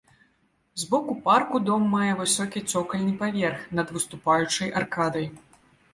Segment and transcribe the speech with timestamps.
[0.75, 5.29] З боку парку дом мае высокі цокальны паверх над выступаючай аркадай.